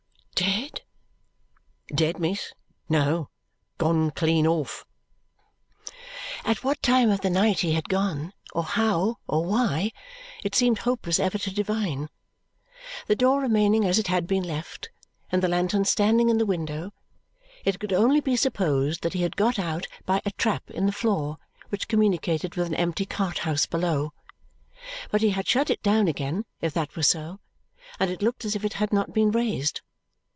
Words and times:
"Dead!" 0.33 0.81
"Dead, 1.93 2.17
miss? 2.19 2.51
No. 2.89 3.29
Gone 3.77 4.09
clean 4.09 4.47
off." 4.47 4.85
At 6.43 6.63
what 6.63 6.81
time 6.81 7.11
of 7.11 7.21
the 7.21 7.29
night 7.29 7.59
he 7.59 7.73
had 7.73 7.87
gone, 7.89 8.33
or 8.51 8.63
how, 8.63 9.17
or 9.27 9.45
why, 9.45 9.91
it 10.43 10.55
seemed 10.55 10.79
hopeless 10.79 11.19
ever 11.19 11.37
to 11.37 11.51
divine. 11.53 12.09
The 13.05 13.15
door 13.15 13.39
remaining 13.39 13.85
as 13.85 13.99
it 13.99 14.07
had 14.07 14.25
been 14.25 14.41
left, 14.41 14.89
and 15.31 15.43
the 15.43 15.47
lantern 15.47 15.85
standing 15.85 16.29
in 16.29 16.39
the 16.39 16.45
window, 16.47 16.91
it 17.63 17.79
could 17.79 17.93
only 17.93 18.19
be 18.21 18.35
supposed 18.35 19.03
that 19.03 19.13
he 19.13 19.21
had 19.21 19.35
got 19.37 19.59
out 19.59 19.85
by 20.07 20.21
a 20.25 20.31
trap 20.31 20.71
in 20.71 20.87
the 20.87 20.91
floor 20.91 21.37
which 21.69 21.87
communicated 21.87 22.55
with 22.55 22.65
an 22.65 22.75
empty 22.75 23.05
cart 23.05 23.39
house 23.39 23.67
below. 23.67 24.11
But 25.11 25.21
he 25.21 25.29
had 25.31 25.47
shut 25.47 25.69
it 25.69 25.83
down 25.83 26.07
again, 26.07 26.45
if 26.61 26.73
that 26.73 26.95
were 26.95 27.03
so; 27.03 27.39
and 27.99 28.09
it 28.09 28.23
looked 28.23 28.43
as 28.43 28.55
if 28.55 28.65
it 28.65 28.73
had 28.73 28.91
not 28.91 29.13
been 29.13 29.29
raised. 29.29 29.81